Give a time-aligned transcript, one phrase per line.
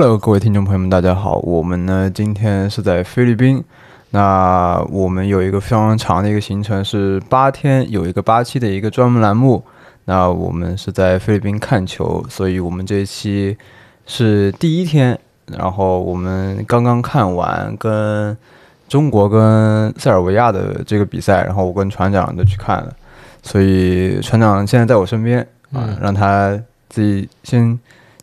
[0.00, 1.40] Hello，各位听众朋友们，大家好。
[1.40, 3.64] 我们呢今天是在菲律宾，
[4.10, 9.60] 那我们有一个非常长的一个行程，是八天，有一个八期的一个专门栏目。
[10.04, 13.58] 那我们是在菲律宾看球，所以我们这一期
[14.06, 18.38] 是第一天，然后我们刚刚看完跟
[18.88, 22.94] 中国跟塞尔维亚的这个比赛，然后我跟船长都去看了，
[23.42, 26.56] 所以船长现在在我身边啊，让他
[26.88, 27.76] 自己先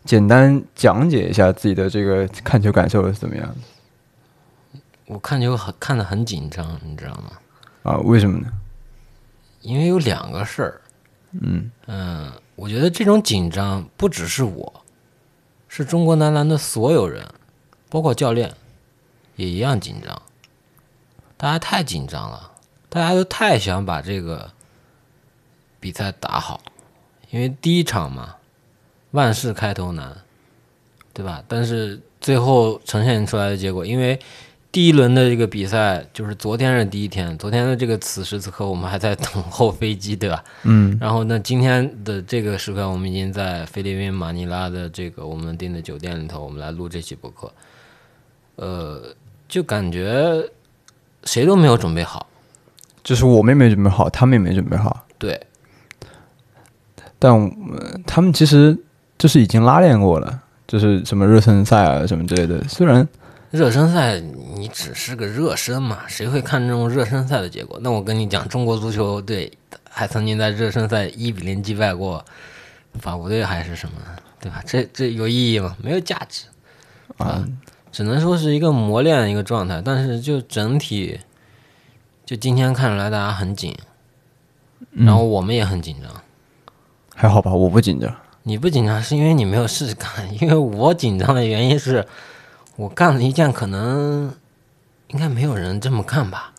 [0.06, 7.32] 简单讲解一下自己的这个 看球感受是怎么样的我看球很看的很紧张，你知道吗？
[7.82, 7.96] 啊？
[7.98, 8.48] 为什么呢？
[9.62, 10.80] 因为有两个事儿。
[11.32, 14.84] 嗯嗯，我觉得这种紧张不只是我，
[15.68, 17.26] 是中国男篮的所有人，
[17.90, 18.54] 包括教练，
[19.34, 20.22] 也一样紧张。
[21.36, 22.52] 大家太紧张了，
[22.88, 24.50] 大家都太想把这个
[25.78, 26.62] 比赛打好，
[27.30, 28.35] 因为第一场嘛，
[29.12, 30.16] 万事开头难，
[31.12, 31.42] 对吧？
[31.48, 34.18] 但是最后呈现出来的结果，因为
[34.70, 40.44] 第一轮的这个比赛就是昨天是第一天，昨天的这个此时此刻我们还在等候飞机，对吧？
[40.64, 47.52] 嗯然后呢，今天的这个时刻，我们已经在菲律宾马尼拉的这个我们订的酒店里头，我们来录这期播客。
[48.56, 49.14] 呃，
[49.48, 50.44] 就感觉
[51.24, 52.26] 谁都没有准备好。
[53.02, 55.40] 就是我们也没准备好，他们也没准备好，对，
[57.20, 57.48] 但我
[57.78, 58.76] 呃他们其实
[59.18, 62.62] 就是已经拉练过了，就是什么热身赛啊什么之类的。
[62.68, 63.06] 虽然
[63.50, 67.78] 热身赛你只是个热身嘛，谁会看重热身赛的结果？
[67.82, 69.50] 那我跟你讲，中国足球队
[69.88, 72.24] 还曾经在热身赛一比零击败过
[73.00, 73.94] 法国队，还是什么，
[74.40, 74.62] 对吧？
[74.66, 75.76] 这这有意义吗？
[75.82, 76.46] 没有价值。
[77.18, 77.42] 啊，
[77.90, 81.18] 只能说是一个磨练的一个状态，但是就整体，
[82.26, 83.74] 就今天看出来大家很紧，
[84.90, 86.10] 嗯然后我们也很紧张。
[87.14, 88.14] 还好吧，我不紧张。
[88.48, 92.06] 你不紧张是因为你没有试试看，因为我紧张的原因是
[92.76, 94.32] 我干了一件可能
[95.08, 96.52] 应该没有人这么干吧？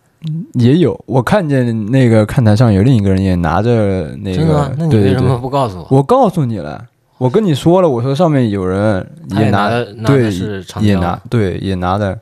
[0.55, 4.75] 也有，我看见那个看台上有另一个人也拿着那个，真的？
[4.77, 5.87] 那你为什么不告诉我？
[5.91, 6.85] 我告诉你了，
[7.17, 12.19] 我跟你说了，我说上面有人也拿拿的拿对的是长也拿对也拿的，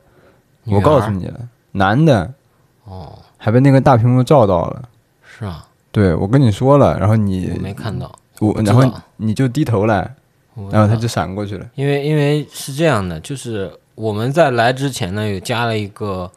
[0.66, 1.40] 我告诉你了，
[1.72, 2.32] 男的
[2.84, 4.88] 哦，还被那个大屏幕照到了。
[5.24, 5.66] 是啊？
[5.90, 10.14] 对，我跟你说了，然后你我没看到，我然后你就低头来，
[10.54, 11.66] 我不知道然后他就闪过去了。
[11.74, 16.30] 因为因为是这样的，就是我们在来之前呢，有加了一个，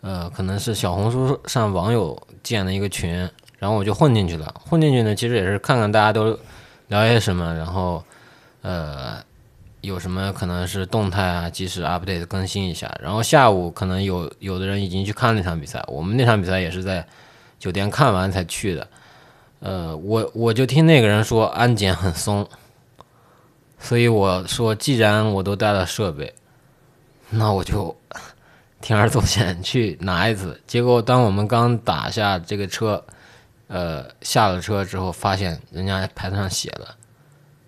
[0.00, 3.28] 呃，可能是小红书上网友建的一个群，
[3.58, 4.54] 然后我就混进去了。
[4.68, 6.38] 混进去呢，其实也是看看大家都
[6.88, 8.02] 聊些什么，然后
[8.62, 9.18] 呃，
[9.80, 12.92] 有什么可能是动态啊，及时 update 更新一下。
[13.00, 17.06] 然后下午可能有有的人已经去看那场比赛，我们那场比赛也是在
[17.58, 18.88] 酒店看完才去的。
[19.60, 22.48] 呃，我我就听那个人说安检很松，
[23.78, 26.32] 所以我说，既然我都带了设备，
[27.30, 27.96] 那我就
[28.80, 30.60] 铤而走险去拿一次。
[30.66, 33.04] 结果当我们刚打下这个车，
[33.66, 36.94] 呃，下了车之后，发现人家牌子上写了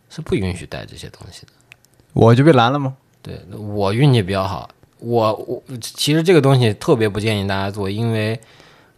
[0.09, 1.53] 是不允许带这些东西的。
[2.13, 2.97] 我就被拦了吗？
[3.23, 8.41] 对我运气比较好，我我其实这个东西特别不建议大家做，因为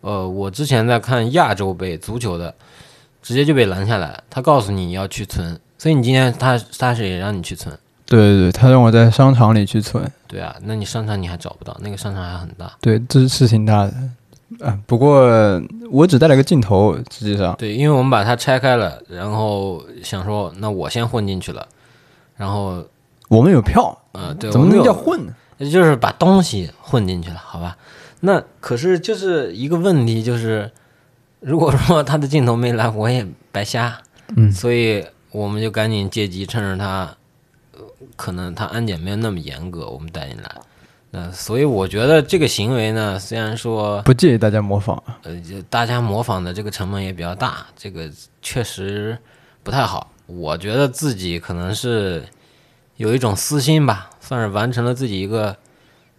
[0.01, 2.55] 呃，我之前在看亚洲杯足球的，
[3.23, 7.75] 直接就被拦下来，他告诉你要去存，所以你今天他他是也让你去存。
[8.05, 12.71] 对对对，他让我在商场里去存，对啊，那你商场你还找不到，那个商场还很大。
[12.81, 13.95] 对，这是事情大的。
[14.61, 15.23] 啊，不过
[15.91, 21.67] 我只带了个镜头，实际上，对，因为我们把它拆开了，然后想说，那我先混进去了，
[22.37, 22.85] 然后
[23.29, 25.33] 我们有票，呃，对，怎么我们有能叫混呢？
[25.71, 27.79] 就是把东西混进去了，好吧？
[28.21, 30.71] 那可是就是一个问题，就是
[31.43, 34.01] 如果说他的镜头没来，我也白瞎，
[34.37, 37.17] 嗯所以我们就赶紧借机趁着他，
[37.73, 37.81] 呃
[38.15, 40.51] 可能他安检没有那么严格，我们带进来。
[41.11, 45.03] 那所以我觉得这个行为呢，虽然说不建议大家模仿。
[45.25, 48.09] 呃，就大家模仿的这个成本也比较大，这个
[48.41, 49.19] 确实
[49.63, 50.11] 不太好。
[50.27, 52.25] 我觉得自己可能是
[52.97, 55.57] 有一种私心吧，算是完成了自己一个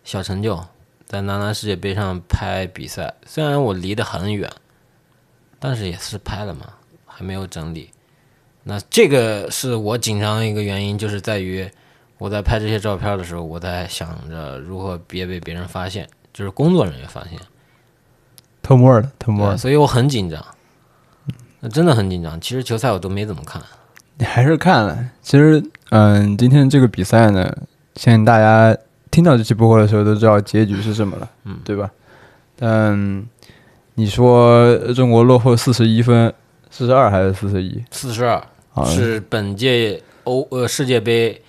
[0.03, 0.63] 小成就，
[1.07, 3.15] 在男篮世界杯上拍比赛。
[3.25, 4.51] 虽然我离得很远，
[5.65, 6.65] 但是也是拍了嘛，
[7.05, 7.89] 还没有整理。
[8.63, 11.65] 那这个是我紧张的一个原因，就是在于
[12.17, 17.39] 我在拍这些照片的时候，我在想着如何别被别人发现，就是工作人员发现。
[18.61, 20.45] 偷摸的，偷摸的，所以我很紧张，
[21.61, 22.39] 那真的很紧张。
[22.41, 23.61] 其实球赛我都没怎么看，
[24.17, 25.09] 你还是看了。
[25.21, 27.49] 其实，嗯，今天这个比赛呢，
[27.95, 28.77] 相信大家
[29.11, 31.89] 听到这期播客的时候都知道结局是什么了，嗯，对吧？
[32.57, 33.25] 但
[33.95, 36.33] 你说中国落后四十一分，
[36.71, 37.83] 四十二还是四十一？
[37.91, 38.43] 四十二
[38.73, 41.41] 啊，是本届欧呃世界杯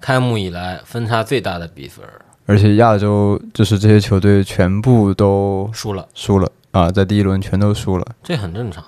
[0.00, 2.04] 开幕以来分差最大的比分，
[2.46, 8.82] 而且亚洲就是这些球队全部都输了，输了啊，在第一轮全都输了，这很正常。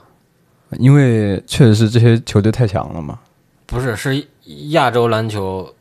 [0.78, 3.20] 因为确实是这些球队太强了嘛，
[3.67, 4.26] 不是，是
[4.70, 5.72] 亚洲篮球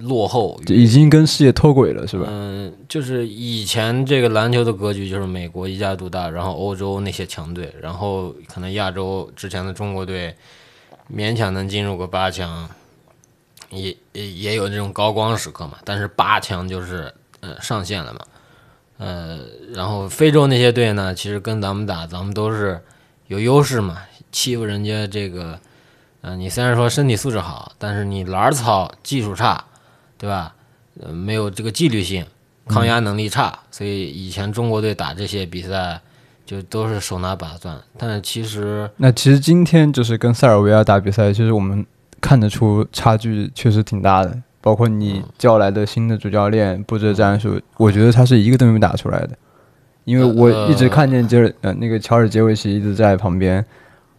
[0.00, 2.26] 落后已经跟世界脱轨了，是吧？
[2.28, 10.34] 嗯，就是以前这个篮球的格局就是美国一家独大，然后欧洲那些强队，然后可能亚洲之前的中国队
[11.14, 12.68] 勉强能进入个八强，
[13.70, 15.74] 也也也有这种高光时刻嘛。
[15.84, 18.20] 但是八强就是呃上限了嘛，
[18.98, 19.38] 呃，
[19.74, 22.80] 然后非洲那些队呢，其实跟咱们打，咱们都是
[23.28, 23.98] 有优势嘛，
[24.32, 25.58] 欺负人家这个，
[26.20, 29.64] 呃，你虽然说身体素质好，但是你篮儿糙，技术差，
[30.20, 30.54] 对吧？
[31.00, 32.22] 呃，没有这个纪律性，
[32.68, 35.98] 抗压能力差，所以以前中国队打这些比赛
[36.44, 37.80] 就都是手拿把攥。
[37.96, 41.86] 但是其实，那其实今天就是跟塞尔维亚打比赛，其实我们
[42.20, 44.38] 看得出差距确实挺大的。
[44.60, 49.30] 包括你叫来的新的主教练布置的战术，我觉得他是一个都没有打出来的。
[50.04, 53.64] 因为我一直看见杰尔呃那个乔尔杰维奇一直在旁边，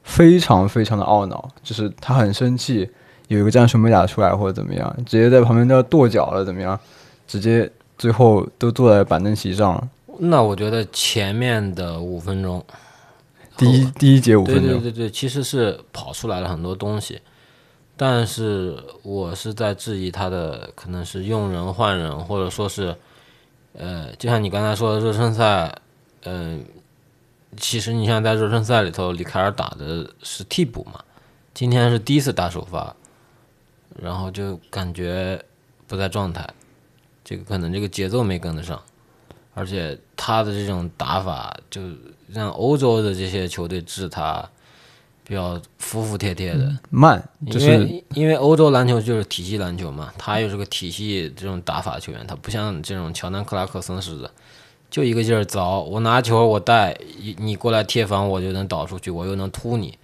[0.03, 2.89] 非常非常的懊恼，就是他很生气，
[3.31, 6.77] 有一个战术没打出来或者怎么样，直接在旁边都要跺脚了怎么样，
[7.25, 9.89] 直接最后都坐在板凳席上了。
[10.19, 12.61] 那我觉得前面的五分钟，
[13.55, 17.21] 第一第一节五分钟，对对对对，其实是跑出来了很多东西，
[17.95, 22.93] 但是我是在质疑他的可能是用人换人，或者说是，
[23.77, 25.73] 呃，就像你刚才说的热身赛，
[26.25, 26.65] 嗯、
[27.55, 30.99] 其实你像在热身赛里头，李凯尔打的是替补嘛，
[31.53, 32.93] 今天是第一次打首发，
[33.99, 35.43] 然后就感觉
[35.87, 36.47] 不在状态，
[37.23, 38.81] 这个可能这个节奏没跟得上，
[39.53, 41.81] 而且他的这种打法就
[42.27, 44.47] 让欧洲的这些球队治他
[45.23, 54.31] 比较服服帖帖的，慢就因为因为欧洲篮球就是体系篮球嘛，他又是个体系这种打法球员，他不像这种乔丹克拉克森似的，
[54.89, 59.97] 就一个劲儿凿，我拿球我带，你你过来贴防我就能倒出去，我又能突你，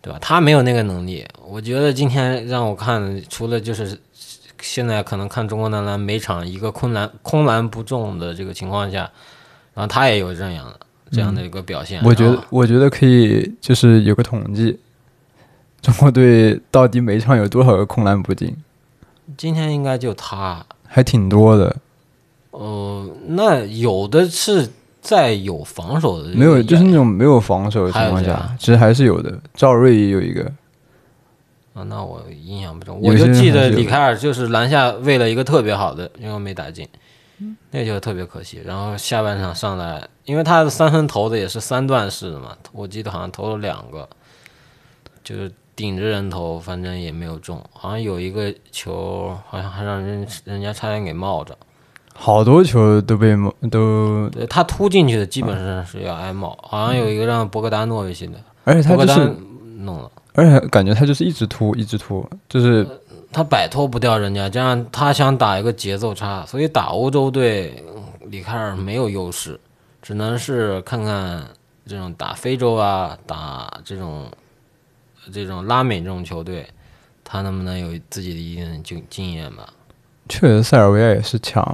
[0.00, 0.18] 对吧？
[0.20, 1.26] 他没有那个能力。
[1.46, 3.98] 我觉得今天让我看，除了就是
[4.60, 9.10] 现在可能看中国男篮每场一个空篮空篮不中的这个情况下，
[9.74, 10.80] 然后他也有这样的
[11.10, 12.02] 这样的一个表现。
[12.04, 14.78] 我觉得，我觉得可以，就是有个统计，
[15.80, 18.56] 中国队到底每场有多少个空篮不进，
[19.36, 20.64] 今天应该就他。
[20.86, 21.76] 还挺多的。
[22.50, 24.68] 呃，那有的是
[25.08, 29.38] 在有防守的，没有，就是那种没有防守的情况下其实还是有的。
[29.54, 30.42] 赵睿也有一个，
[31.72, 36.86] 啊，那我印象不中，我就记得李凯尔就是篮下喂了一个特别好的，因为没打进，
[37.38, 38.60] 嗯那就特别可惜。
[38.66, 44.06] 然后下半场上来，因为他的三分投的也是三段式的嘛，我记得好像投了两个，
[45.24, 47.64] 就是顶着人投，反正也没有中。
[47.72, 51.56] 好像有一个球，好像还让人人家差点给冒着。
[52.20, 58.32] 好多球都被蒙都，对他突进去的基本上是要挨冒，好像有一个让博格达诺维奇的，
[58.64, 59.32] 而且他是，
[59.78, 60.10] 弄了。
[60.34, 62.84] 而且感觉他就是一直突，一直突，就是
[63.32, 69.58] 他摆脱不掉人家，这样他想打一个节奏差，所以打欧洲队，嗯里卡尔没有优势，
[70.02, 71.42] 只能是看看
[71.86, 74.26] 这种打非洲啊，打这种
[75.32, 76.66] 这种拉美这种球队，
[77.22, 79.68] 他能不能有自己的一定经经验吧？
[80.28, 81.64] 确实塞尔维亚也是强，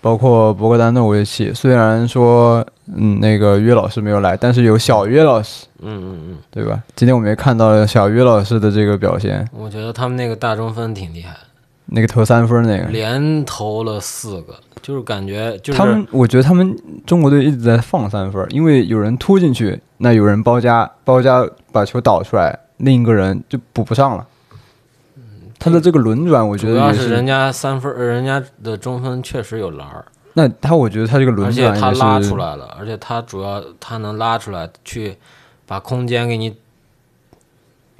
[0.00, 1.52] 包括博格丹诺维奇。
[1.52, 2.64] 虽然说，
[2.94, 6.82] 嗯，那个约老师没有来，但是有小约老师，嗯嗯嗯，对吧？
[6.96, 11.36] 今天我们也看到了小约老师的这个表现，我觉得他们那个大中锋挺厉害，
[11.86, 16.76] 那个投三分那个，连投了四个，就是感觉就是他们，我觉得他们
[17.06, 24.26] 中国队一直在放三分，因为有人突进去，那有人包夹，包夹把球倒出来，另一个人就补不上了。
[25.58, 30.04] 他的这个轮转，我觉得主要是人家三分，呃人家的中锋确实有篮儿。
[30.34, 35.16] 那他，我觉得他这个轮而且转他拉出来了，而且他主要他能拉出来去
[35.66, 36.54] 把空间给你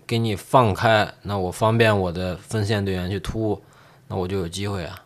[0.07, 3.61] 给你放开，那我方便我的分线队员去突，
[4.07, 5.01] 那我就有机会啊。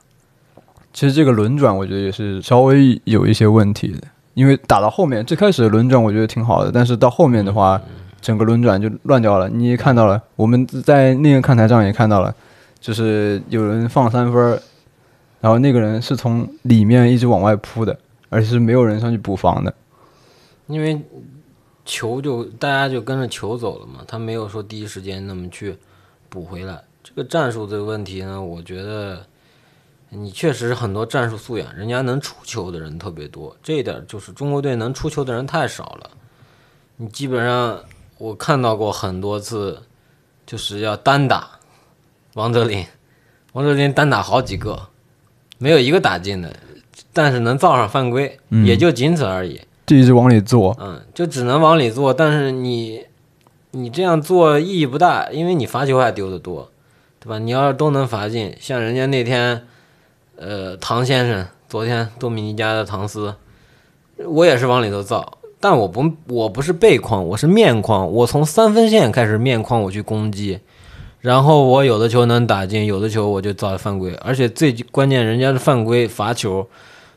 [0.93, 4.01] 其实这个轮转，我觉得也是稍微有一些问题的，
[4.35, 7.81] 因为打到后面，最开始的轮转我觉得挺好的，但是到后面的话，
[8.23, 9.51] 整个轮转就乱掉了。
[9.51, 12.35] 你也看到了，我们在那个看台上也看到了，
[12.81, 14.63] 就是有人放三分，
[15.41, 17.99] 然后那个人是从里面一直往外扑的，
[18.31, 19.75] 而且是没有人上去补防的。
[20.69, 20.99] 因为
[21.85, 25.77] 球就大家就跟着球走了嘛，他没有说第一时间那么去
[26.29, 26.83] 补回来。
[27.03, 29.27] 这个战术这个问题呢，我觉得
[30.11, 36.11] 你确实很多战术素养，人家能出球的人特别多，这一点就是中国队能出球的人太少了。
[36.97, 37.81] 你基本上
[38.23, 39.83] 我看到过很多次，
[40.47, 41.59] 就是要单打
[42.35, 42.87] 王哲林，
[43.53, 44.91] 王哲林单打好几个，
[45.59, 46.55] 没有一个打进的，
[47.13, 49.61] 但是能造上犯规，嗯也就仅此而已。
[49.87, 50.77] 就一直往里做。
[50.79, 53.05] 嗯，就只能往里做，但是你
[53.73, 56.71] 你这样做意义不大，因为你罚球还丢得多，
[57.19, 57.41] 对吧？
[57.41, 59.67] 你要是都能罚进，像人家那天，
[60.37, 63.35] 呃，唐先生，昨天多米尼加的唐斯，
[64.19, 70.59] 我也是往里头造，但我不我不是背框，我是面框，我从三分线开始面框我去攻击，
[71.21, 76.69] 然后我有的球能打进，有的球我就造犯规，而且最关键人家是犯规罚球，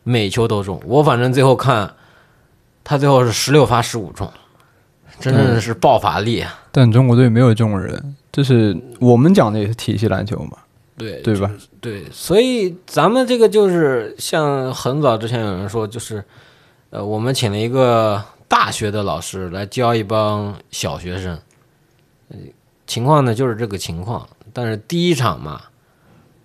[0.04, 1.92] 每球都中，我反正最后看。
[2.88, 4.32] 他最后是十六罚十五中，
[5.20, 6.54] 真的是爆发力啊！
[6.72, 10.60] 但中国队没有这种人，就是我们讲的也是体系篮球嘛，
[10.96, 11.50] 对对吧？
[11.82, 16.24] 对，所以咱们这个就是像很早之前有人说，就是
[16.92, 21.40] 呃，我们请了一个大学的老师来教一帮小学生，
[22.30, 22.38] 呃
[22.88, 24.28] 情况呢就是这个情况。
[24.54, 25.62] 但是第一场嘛，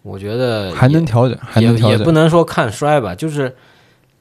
[0.03, 1.99] 我觉得还能调整，还也能调整。
[1.99, 3.55] 也不能说看衰吧，就是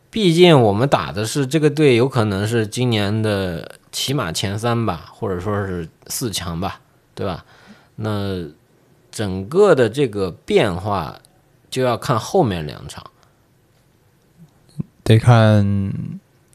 [0.10, 6.82] 毕竟我们打的是这个队，有可能是今年的起码前三吧，或者说是四强吧，
[7.16, 7.46] 对吧？
[7.96, 8.46] 那
[9.12, 11.20] 整个的这个变化
[11.70, 13.06] 就要看后面两场。
[15.04, 15.92] 得看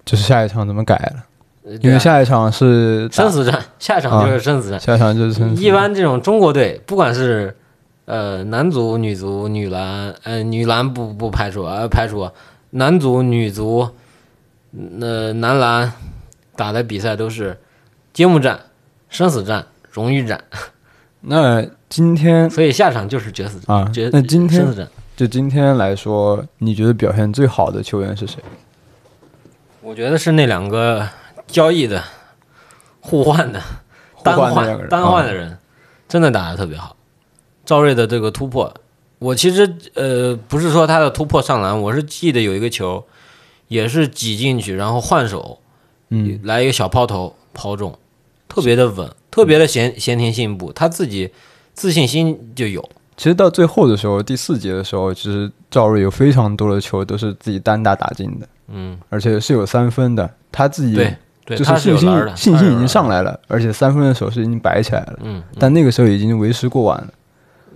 [0.05, 1.25] 就是下一场怎么改了，
[1.65, 4.79] 呃因为下一场是生死战，下一场就是生死战。
[4.79, 7.57] 下一场就是生死一般这种中国队，不管是
[8.05, 12.33] 呃男足、女足、女篮，呃女篮不不排除啊、呃排除啊
[12.71, 13.89] 男足、女足，
[14.71, 15.93] 那、男篮
[16.57, 17.59] 打的比赛都是
[18.13, 18.61] 揭幕战、
[19.09, 20.43] 生死战、荣誉战，
[21.21, 24.67] 那今天所以下场就是决死啊决，那今天。
[25.17, 28.43] 就今天来说，你觉得表现最好的球员是谁？
[29.85, 31.07] 我觉得是那两个
[31.47, 32.03] 交易的、
[33.01, 33.61] 互换的、
[34.23, 35.59] 单互换单换啊的人，
[36.09, 36.97] 真的打得特别好。
[37.67, 38.73] 赵睿的这个突破，
[39.19, 43.05] 我其实呃不是说他的突破上篮，我是记得有一个球，
[43.69, 45.61] 也是挤进去，然后换手
[46.09, 47.99] 嗯，来一个小抛投抛中，
[48.49, 51.31] 特别的稳，特别的闲闲庭信步，他自己
[51.75, 52.83] 自信心就有。
[53.19, 62.89] 其实到最后的时候，第四节的时候，其实赵睿有非常多的球都是自己单打打进的，嗯，而且是有三分的，他自己对对，就他是信心信心已经。
[62.89, 67.09] 上来了，而且三分的手势已经摆起来了，嗯，但那个时候已经为时过晚了，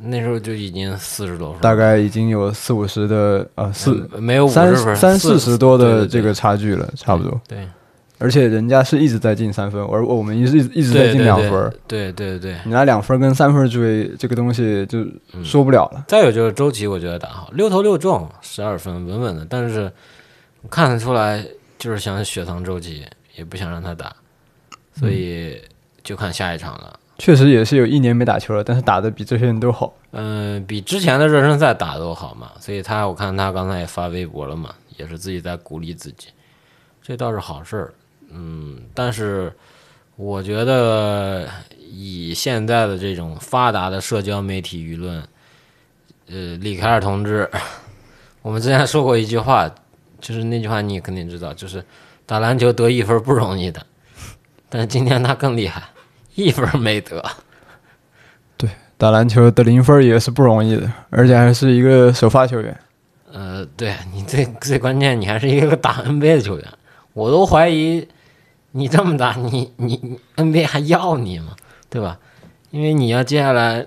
[0.01, 7.39] 那时候就已经四十多分，大概已经有四五十的呃四嗯没有五三十分，三四十多的这个差距了，差不多。
[7.49, 7.69] 对，
[8.19, 11.73] 而且人家是一直在进三分，而我们一直一直在进两分儿。
[11.87, 12.57] 对对对对。
[12.65, 15.01] 你拿两分跟三分儿追，这个东西就
[15.35, 16.05] 嗯说不了了。
[16.09, 19.47] 再有就是周琦，我觉得打好，六投六中，十二分，稳稳的。
[19.49, 19.93] 但是
[20.71, 21.45] 看得出来，
[21.79, 24.15] 就是想雪藏周琦，也不想让他打，
[24.95, 25.63] 所以
[26.03, 26.99] 就看下一场了。
[27.19, 29.93] 确实也是有一年没打球了，但是打的比这些人都好。
[30.13, 36.29] 嗯、比之前的热身赛打得都好嘛，所以他我看他刚才也发微博了嘛，也是自己在鼓励自己，
[37.03, 37.95] 这倒是好事儿。
[38.31, 39.53] 嗯，但是
[40.15, 45.21] 我觉得以现在的这种发达的社交媒体舆论，
[46.29, 47.51] 呃，李凯尔同志，
[48.43, 49.69] 我们之前说过一句话，
[50.21, 51.85] 就是那句话你肯定知道，就是
[52.27, 53.85] 打篮球得一分不容易的，
[54.69, 55.83] 但是今天他更厉害，
[56.35, 57.25] 一分没得。
[58.57, 62.77] 对打篮球得零分也是不容易的，而且还是一个首发球员。
[63.33, 66.67] 呃，对你最最关键，你还是一个打 NBA 的球员，
[67.13, 68.09] 我都怀疑
[68.73, 71.55] 你这么打，你你你 NBA 还要你吗？
[71.91, 72.19] 对吧？
[72.71, 73.87] 因为你要接下来，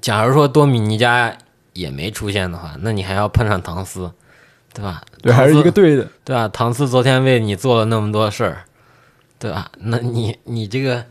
[0.00, 1.36] 假如说多米尼加
[1.72, 4.12] 也没出现的话，那你还要碰上唐斯，
[4.74, 5.02] 对吧？
[5.20, 6.08] 对，还是一个对的。
[6.24, 6.48] 对吧？
[6.48, 8.64] 唐斯昨天为你做了那么多事儿，
[9.38, 9.70] 对吧？
[9.78, 11.04] 那你你这个，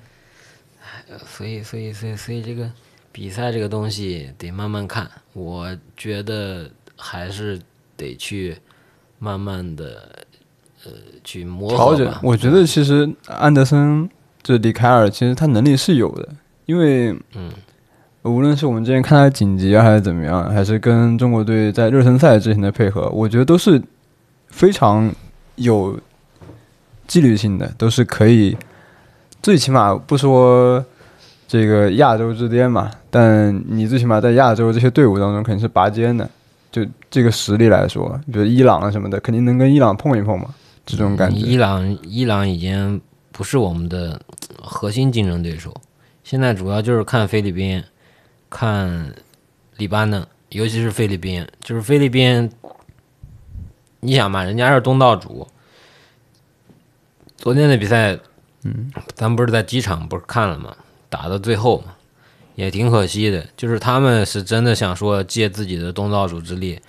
[0.81, 2.69] 哎所以所以所以所以这个
[3.11, 7.59] 比赛这个东西得慢慢看，我觉得还是
[7.97, 8.57] 得去
[9.19, 10.25] 慢慢的
[10.85, 10.91] 呃
[11.23, 12.21] 去磨调整合吧。。
[12.23, 14.09] 我觉得其实安德森
[14.41, 16.29] 这里凯尔其实他能力是有的，
[16.65, 17.51] 因为嗯
[18.23, 23.81] 无论是我们之前看他的紧急啊，还是怎么样，还是跟中国队在热身赛之前的配合，我觉得都是
[24.49, 25.11] 非常
[25.55, 25.99] 有
[27.07, 28.55] 纪律性的，都是可以，
[29.41, 30.83] 最起码不说
[31.47, 36.29] 这个亚洲之巅嘛，但你最起码在亚洲这些队伍当中肯定是拔尖的。
[36.71, 40.47] 就这个实力来说，比如伊朗啊什么的，肯定能跟伊朗碰一碰嘛，
[40.85, 41.35] 这种感觉。
[41.35, 43.01] 伊朗伊朗已经
[43.33, 44.21] 不是我们的
[44.61, 45.75] 核心竞争对手，
[46.23, 47.83] 现在主要就是看菲律宾，
[48.51, 49.15] 看
[49.77, 52.51] 黎巴嫩，尤其是菲律宾，就是菲律宾，
[54.01, 55.47] 你想嘛，人家是东道主，
[57.37, 58.19] 昨天的比赛，
[58.63, 60.75] 嗯，咱不是在机场不是看了吗？
[61.09, 61.95] 打到最后嘛，
[62.55, 63.47] 也挺可惜的。
[63.55, 66.79] 就是他们是真的想说借自己的东道主之力，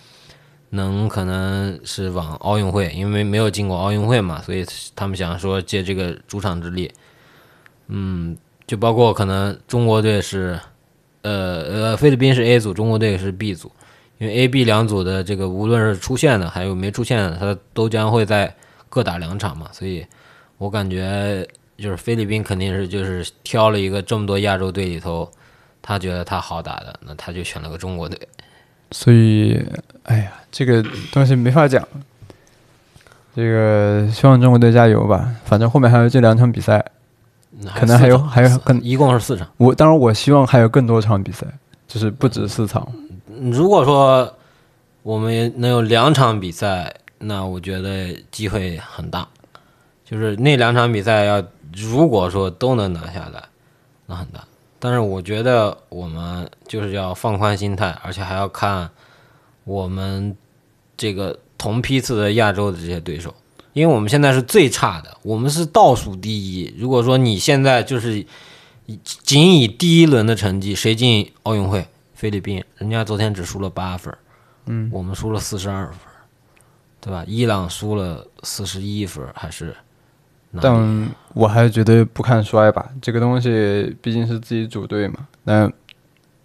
[0.71, 4.66] 能可能是往奥运会，因为没有进过奥运会嘛，所以
[4.97, 6.92] 他们想说借这个主场之力，
[7.87, 10.59] 嗯，就包括可能中国队是，
[11.22, 13.72] 呃呃，菲律宾是 A 组，中国队是 B 组，
[14.18, 18.54] 因为 A、B 两组的这个无论是出现的还有没出现的，他都将会在
[18.88, 20.06] 各打两场嘛，所以
[20.58, 21.46] 我感觉
[21.78, 25.30] 就是菲律宾肯定是就是挑了一个这么多亚洲队里头，
[25.80, 28.18] 他觉得他好打的，那他就选了个中国队。
[28.90, 29.58] 所以，
[30.02, 31.86] 哎呀，这个东西没法讲。
[33.34, 36.84] 这个希望中国队加油吧，反正后面还有这两场比赛，
[37.75, 39.49] 可能还有还有更一共是四场。
[39.57, 41.47] 我当然我希望还有更多场比赛，
[41.87, 42.87] 就是不止四场。
[43.50, 44.35] 如果说
[45.02, 49.26] 我们能有两场比赛，那我觉得机会很大。
[50.04, 51.42] 就是那两场比赛要
[51.75, 53.42] 如果说都能拿下来，
[54.07, 54.45] 那很大。
[54.78, 58.90] 但是我觉得我们就是要放宽心态，而且还要看
[59.64, 60.37] 我们
[60.97, 63.33] 这个同批次的亚洲的这些对手，
[63.72, 66.74] 因为我们现在是最差的，我们是倒数第一。
[66.78, 68.24] 如果说你现在就是
[69.22, 71.86] 仅以第一轮的成绩，谁进奥运会？
[72.14, 74.16] 菲律宾，人家昨天只输了八分，
[74.66, 75.98] 嗯，我们输了四十二分，
[77.00, 77.24] 对吧？
[77.26, 79.74] 伊朗输了四十一分，还是？
[80.60, 85.26] 但我还是觉得不看衰吧，这个东西毕竟是自己组队嘛。
[85.42, 85.68] 那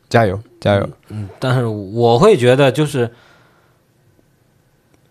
[0.10, 0.89] 加油，加油！
[1.10, 3.13] 嗯，但是我会觉得，就是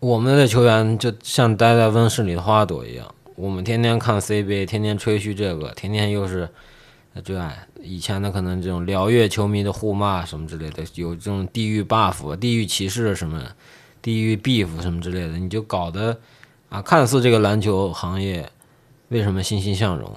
[0.00, 6.48] 我们的球员就像待在温室里的花朵一样，我们天天看 CBA，天天吹嘘这个，天天又是
[7.24, 7.54] 对吧？
[7.82, 13.42] 以前的可能这种辽越球迷的互骂什么之类的，有这种地域 buff、地域歧视什么、
[14.02, 16.18] 地域 beef 什么之类的，你就搞得
[16.68, 18.50] 啊，看似这个篮球行业。
[19.08, 20.12] 为什么欣欣向荣，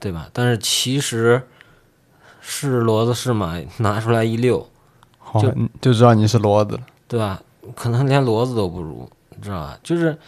[0.00, 0.26] 对吧？
[0.32, 1.42] 但是其实
[2.40, 4.66] 是骡子是马，拿出来一溜，
[5.34, 7.42] 就就知道你是骡子了，对吧？
[7.76, 9.78] 可能连骡子都不如，你知道吧？
[9.82, 10.18] 就是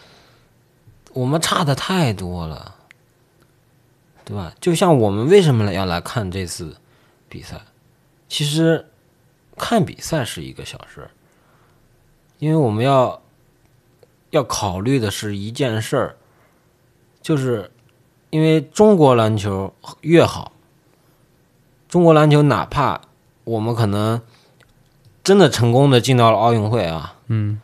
[1.12, 2.74] 我们差的太多了，
[4.24, 4.52] 对吧？
[4.60, 6.76] 就像我们为什么要来看这次
[7.28, 7.60] 比赛？
[8.28, 8.86] 其实
[9.56, 11.10] 看比赛是一个小事，
[12.38, 13.22] 因为我们要
[14.30, 16.16] 要考虑的是一件事儿，
[17.22, 17.70] 就是。
[18.30, 20.50] 因为中国篮球越好，
[21.88, 23.00] 中国篮球哪怕
[23.44, 24.20] 我们可能
[25.22, 27.60] 真的成功的进到了奥运会啊，嗯，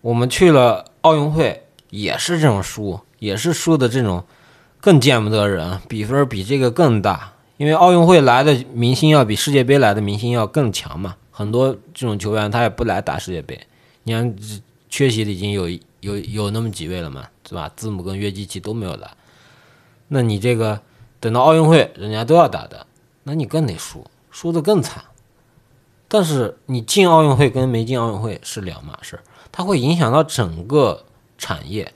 [0.00, 4.24] 我们去了奥运会也是这种输，也是输的这种
[4.80, 7.32] 更见不得人，比分比这个更大。
[7.56, 13.60] 因为奥运会来的明星要比世界杯来的明星要更强嘛，很多这种球员他也不来打世界杯。
[14.04, 14.34] 你看
[14.88, 15.68] 缺席的已经有
[16.00, 17.70] 有有那么几位了嘛，是吧？
[17.76, 19.10] 字母跟约基奇都没有来。
[20.08, 20.80] 那你这个
[21.20, 22.86] 等到奥运会，人家都要打的，
[23.24, 25.04] 那你更得输，输的更惨。
[26.08, 29.20] 但是你进奥运会跟没进奥运会是两码事，
[29.52, 31.04] 它会影响到整个
[31.38, 31.92] 产业。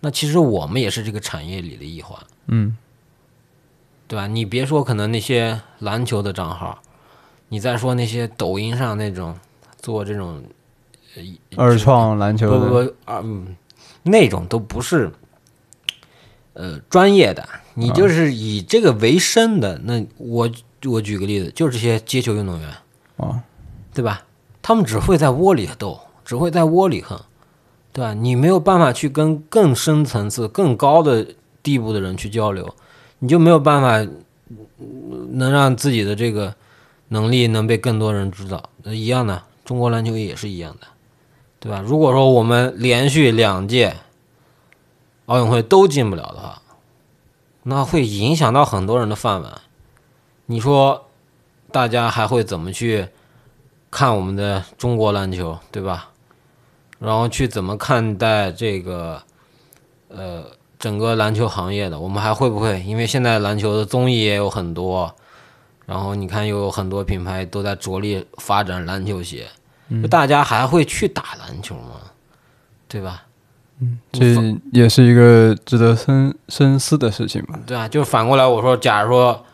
[0.00, 2.76] 那其实我们也是这个产业里的一环，嗯，
[4.08, 4.26] 对吧？
[4.26, 6.82] 你别说可能那些篮球的账号，
[7.48, 9.38] 你再说那些抖音上那种
[9.80, 10.42] 做这种
[11.56, 13.56] 二创篮球，不不不，嗯，
[14.02, 15.12] 那种都不是。
[16.54, 20.50] 呃，专业的，你就是以这个为生的，那我
[20.84, 22.68] 我举个例子，就是这些街球运动员，
[23.16, 23.42] 啊，
[23.94, 24.26] 对吧？
[24.60, 27.20] 他们只会在窝里斗，只会在窝里横，
[27.92, 28.14] 对吧？
[28.14, 31.26] 你没有办法去跟更深层次、更高的
[31.62, 32.74] 地步的人去交流，
[33.18, 34.12] 你就没有办法
[35.32, 36.54] 能让自己的这个
[37.08, 38.70] 能力能被更多人知道。
[38.82, 40.86] 那一样的，中国篮球也是一样的，
[41.60, 41.82] 对吧？
[41.84, 43.96] 如果说我们连续两届。
[45.26, 46.60] 奥运会都进不了的话，
[47.62, 49.62] 那会影响到很多人的饭碗。
[50.46, 51.06] 你说，
[51.70, 53.08] 大家还会怎么去
[53.88, 56.10] 看我们的中国篮球，对吧？
[57.02, 59.20] 然后去怎么看待这个
[60.08, 60.44] 呃
[60.78, 61.98] 整个篮球行业的？
[61.98, 62.80] 我们还会不会？
[62.82, 65.12] 因为现在篮球的综艺也有很多，
[65.86, 69.46] 然后你看又有很多品牌都在着力发展篮球鞋，
[70.10, 72.00] 大家还会去打篮球吗？
[72.88, 73.24] 对吧？
[73.80, 74.36] 嗯这
[74.70, 77.58] 也是一个值得深深思的事情吧？
[77.66, 79.44] 对啊，就反过来我说，假如说，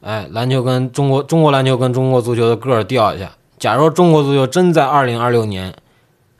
[0.00, 5.72] 哎，篮球跟中国中国篮球跟中国足球的个儿掉一下，假如说中国足球真在二零二六年，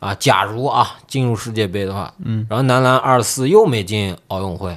[0.00, 4.76] 啊，假如啊进入世界杯的话，嗯，然后男篮二四又没进奥运会，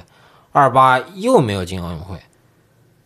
[0.52, 2.22] 二八又没有进奥运会，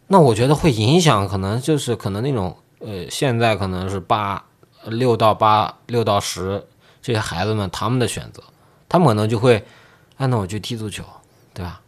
[0.09, 4.45] 那我觉得会影响，可能就是可能那种呃，现在可能是八
[4.85, 6.67] 六到八六到十
[7.01, 8.43] 这些孩子们他们的选择。
[8.89, 9.65] 他们可能就会，
[10.17, 11.05] 哎，那我去踢足球，
[11.53, 11.81] 对吧？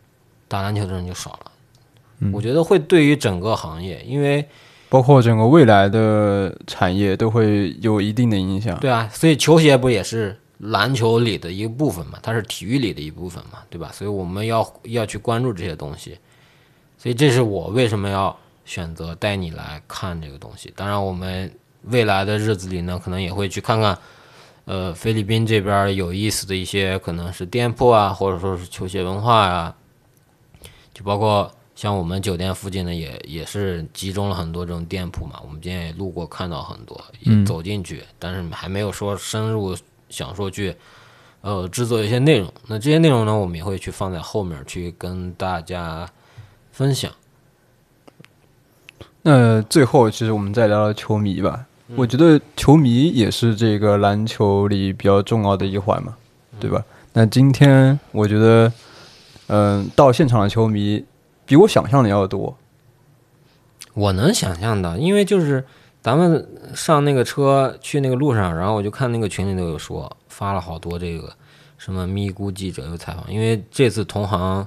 [0.48, 1.50] 打篮球的人就少了。
[2.32, 4.46] 我觉得会对于整个行业，因为
[4.90, 8.78] 包括整个未来的产业都会有一定的影响。
[8.80, 12.18] 对啊，所以球鞋不也是篮球里的一个部分嘛？
[12.22, 13.90] 它是体育里的一部分嘛，对吧？
[13.94, 16.18] 所以我们要要去关注这些东西。
[16.98, 20.70] 所以这是我为什么要选择带你来看这个东西。
[20.76, 21.50] 当然，我们
[21.84, 23.96] 未来的日子里呢，可能也会去看看，
[24.64, 29.74] 呃，菲律宾这边有意思的一些可能是店铺啊，或者说是球鞋文化啊、
[30.92, 35.40] 就包括像我们酒店附近呢，也也是集中了很多这种店铺嘛。
[35.42, 39.74] 我们今天也路过看到很多，也嗯走进去，但是还没有说深入
[40.10, 40.76] 想说去。
[41.40, 46.06] 呃，制作一些内容，那这些内容呢，我们也会去放在后面去跟大家
[46.70, 47.10] 分享。
[49.22, 51.64] 那最后，其实我们再聊聊球迷吧。
[51.88, 56.14] 嗯我觉得球迷也是这个篮球里比较重要的一环嘛，
[56.60, 56.84] 对吧？
[57.14, 58.70] 那今天我觉得，
[59.46, 61.02] 嗯、到现场的球迷
[61.50, 62.56] 比我想象的要多。
[63.92, 65.64] 我能想象到，因为就是
[66.00, 71.32] 咱们上那个车去那个路上，然后我就看那个群里都有说发了好多这个
[71.76, 74.64] 什么咪咕记者有采访，因为这次同行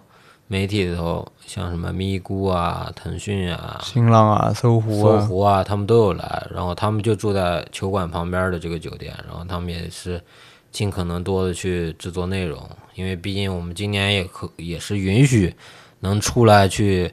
[0.48, 10.22] 媒体里头像什么咪咕啊、腾讯啊、新浪啊，搜狐搜啊，狐啊，他们都有来，然后他们就住在球馆旁边的这个酒店，然后他们也是
[10.70, 15.56] 尽可能多的去制作内容，因为毕竟我们今年也可也是允许
[16.04, 17.10] 能出来去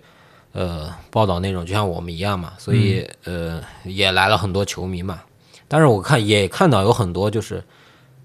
[0.52, 5.22] 呃报道那种，就像我们一样嘛，所以、呃也来了很多球迷嘛，
[5.68, 7.62] 但是我看也看到有很多就是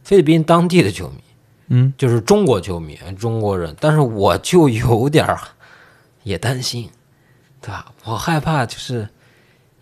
[0.03, 1.21] 菲律宾当地的球迷，
[1.67, 5.39] 嗯，就是中国球迷，中国人，但是我就有点儿
[6.23, 6.89] 也担心，
[7.61, 7.93] 对吧？
[8.03, 9.07] 我害怕就是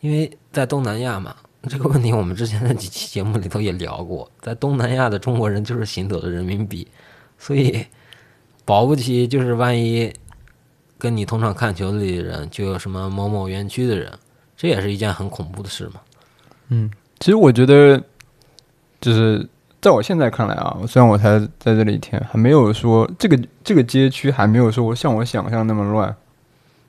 [0.01, 1.33] 因为在东南亚嘛，
[1.69, 6.85] 这个问题我们之前的几期节目里头也聊过，在东南亚的中国人就是行走的人民币，
[7.39, 7.85] 所以
[8.65, 10.13] 保不齐就是万一
[11.03, 14.09] 跟你同场看球里的人就有什么某某园区的人，
[14.55, 15.99] 这也是一件很恐怖的事嘛。
[16.69, 16.89] 嗯
[17.19, 18.01] 其实我觉得，
[19.01, 19.45] 就是
[19.81, 26.15] 在我现在看来啊，虽然我才在这里一天，还没有说这个这个街区还没有说我像我想象那么乱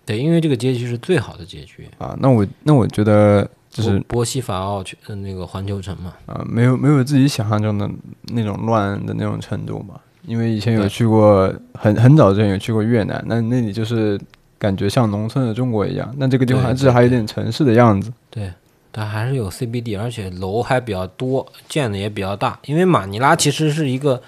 [0.07, 2.17] 对，因为这个街区是最好的街区，啊。
[2.21, 6.15] 那我那我觉得就是波波西法奥区呃那个环球城嘛。
[6.27, 7.91] 啊，没有没有自己想象中的
[8.29, 10.01] 那种乱的那种程度吧。
[10.27, 14.19] 因为以前有去过，很很早之前有去过越南，那那里就是
[14.59, 18.11] 感觉像农村的中国一样，那这个地方还至少还有点城市的样子。
[18.31, 18.51] 对，
[18.91, 22.59] 但还是有 CBD，而且楼还比较多，建的也比较大。
[22.65, 24.23] 因为马尼拉其实是一个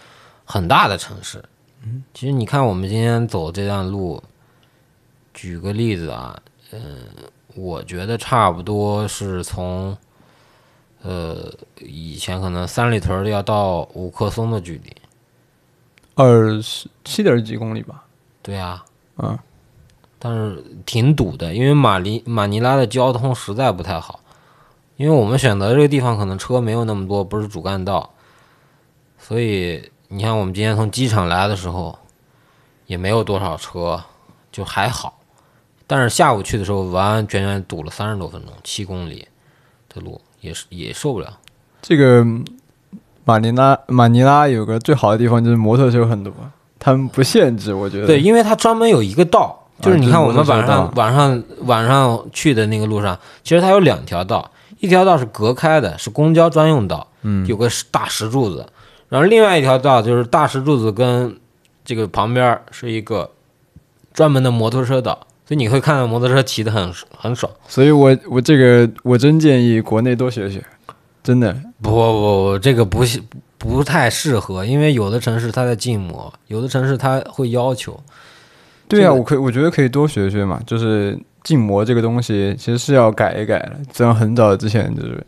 [0.44, 1.42] 很大的城市。
[1.82, 4.22] 嗯，其实你看我们今天走这段路，
[5.32, 6.38] 举个例子啊，
[6.72, 6.80] 嗯、
[7.54, 9.96] 我觉得差不多是从，
[11.02, 14.92] 呃，以前可能三里屯儿要到五棵松的距离。
[16.16, 18.04] 二十七点几公里吧，
[18.42, 18.84] 对啊，
[19.18, 19.38] 嗯，
[20.18, 24.20] 但是挺堵的，因为马尼马尼拉的交通实在不太好，
[24.96, 28.14] 因为我们选择这个地方可能车没有那么多，不是主干道，
[29.18, 31.98] 所以你看我们今天从机场来的时候，
[32.86, 34.02] 也没有多少车，
[34.50, 35.20] 就还好。
[35.86, 39.28] 但是下午去的时候，完完全全堵了三十多分钟，七公里
[39.88, 41.38] 的路也是也受不了。
[41.82, 42.24] 这个
[43.26, 46.32] 马尼拉马尼拉有个最好的地方就是摩托车很多，
[46.78, 48.06] 他们不限制，我觉得。
[48.06, 58.64] 对，因为它专门有一个道，就是你看我们晚上、就是晚上晚上去的那个路上，其实它有两条道，一条道是隔开的，是公交专用道，嗯，有个大石柱子，
[59.08, 61.36] 然后另外一条道就是大石柱子跟
[61.84, 63.28] 这个旁边是一个
[64.14, 67.50] 专门的摩托车道，所以你会看到摩托车骑得很很爽。
[67.66, 70.62] 所以我我这个我真建议国内多学学，
[71.24, 71.56] 真的。
[71.82, 73.20] 不不不，这个不是
[73.58, 77.98] 不太适合，因为有的城市它在禁摩，有的城市它会要求。
[78.88, 85.26] 对啊，这个我可以我觉得可以多学学嘛，就是禁摩这个东西其实是要改一改的，这样很早之前就是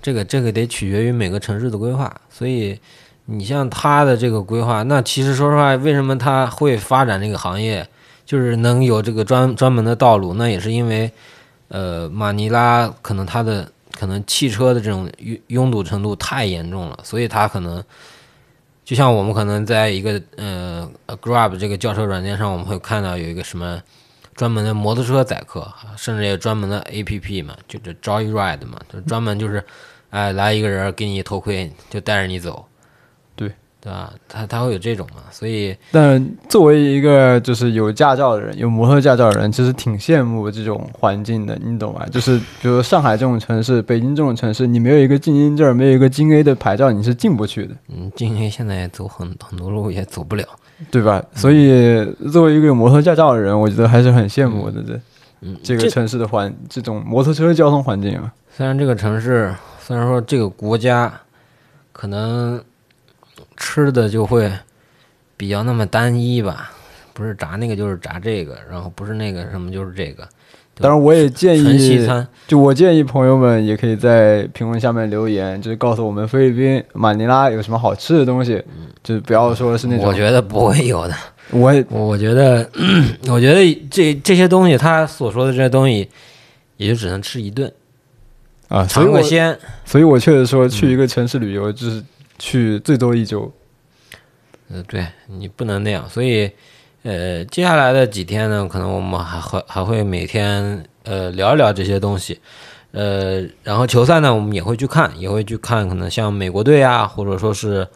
[0.00, 2.78] 这个这个得取决于每个城市的规划，所以
[3.26, 7.86] 你像他的这个规划，那其实说实话，为什么他会发展这个行业，
[8.24, 11.10] 就是能有这个专专门的道路，那也是因为，
[11.68, 13.66] 呃，马尼拉可能它的
[13.98, 17.82] 可能汽车的这种拥拥堵程度太严重了，所以它可能
[18.84, 23.82] 就像我们可能在一个呃 Grab 这个轿车软件上，我们会看到有一个什么。
[24.36, 29.64] 专门的摩托车载客，甚至有专门的 APP 嘛，就这 Joyride 嘛，就专门就是，
[30.10, 32.66] 哎，来一个人给你头盔，就带着你走，
[33.84, 34.10] 对对吧？
[34.26, 42.06] 他他会有这种嘛，所以但作为一个就是有驾照的人，有摩托驾照的人，其实挺羡慕这种环境的，你懂吗？
[42.10, 50.44] 就是比如上海这种城市，北京这种城市，你没有一个静音证，没有一个京 A 的牌照，你是进不去的，嗯，京 A 现在走很很多路也走不了，
[50.90, 51.22] 对吧？
[51.34, 54.82] 所以作为一个有摩托驾照的人，我觉得还是很羡慕的。
[54.82, 54.98] 这
[55.42, 58.32] 嗯，这个城市的环这种摩托车交通环境啊。
[58.56, 61.12] 虽然这个城市，虽然说这个国家，
[61.92, 62.58] 可能
[63.74, 64.48] 吃的就会
[65.36, 66.70] 比较那么单一吧，
[67.12, 70.28] 不是炸那个就是炸这个，然后不是那个什么就是这个。
[70.76, 78.62] 当然，我也建议，餐，就我建议朋友们也可以在评论下面留言，就是告诉我们菲律宾马尼拉有什么好吃的东西，
[79.02, 80.06] 就是不要说是那种。
[80.06, 81.14] 我觉得不会有的。
[81.50, 82.68] 我也我觉得，
[83.28, 86.08] 我觉得这这些东西，他所说的这些东西，
[86.76, 87.72] 也就只能吃一顿，
[88.68, 89.58] 啊，所以尝我个鲜。
[89.84, 92.02] 所以我确实说去一个城市旅游就是
[92.38, 93.52] 去最多一周。
[94.70, 96.50] 呃，对你不能那样，所以，
[97.02, 102.40] 呃，接下来的几天呢，可能我们还会还会每天呃聊一聊这些东西，
[102.92, 107.86] 呃，然后球赛呢，我们也会去看，也会去看，可能像美国队啊，或者说是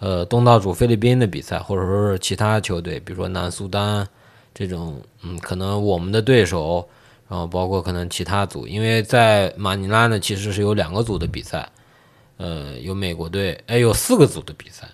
[0.00, 4.06] 呃东道主菲律宾的比赛，或者说是其他球队，比如说南苏丹
[4.52, 6.86] 这种，嗯，可能我们的对手，
[7.28, 11.68] 然后包括可能其他组，因为在马尼拉呢，其实是有两个组的比赛，
[12.36, 14.88] 呃，有美国队，哎，有四个组的比赛。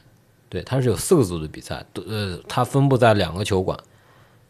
[0.52, 3.78] 对，它是有四个组的比赛，呃，它分布在两个球馆，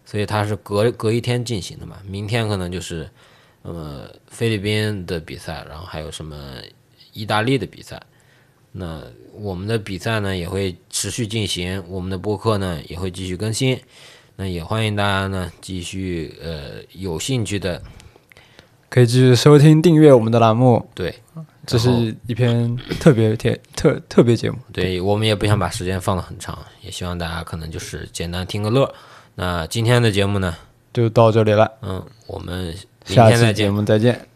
[0.05, 1.99] 所以它是隔隔一天进行的嘛。
[2.05, 3.09] 明天可能就是
[3.63, 6.57] 呃菲律宾的比赛，然后还有什么
[7.13, 8.03] 意大利的比赛。
[8.73, 9.01] 那
[9.33, 13.79] 我们的比赛呢也会持续进行，我们的播客呢也会继续更新。
[14.35, 17.81] 那也欢迎大家呢继续呃有兴趣的
[18.93, 21.15] 可以继续收听订阅我们的栏目，对
[21.67, 24.59] 这是一篇特别贴 特特别节目。
[24.71, 28.95] 对，我们也不想把时间放得很长，也希望大家可能就是简单听个乐。
[29.37, 30.55] 那今天的节目呢，
[30.93, 32.67] 就到这里了，嗯，我们
[33.07, 33.71] 明下天再见期节。
[33.71, 34.32] 目再见。